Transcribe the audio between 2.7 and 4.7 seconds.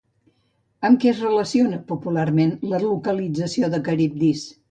la localització de Caribdis?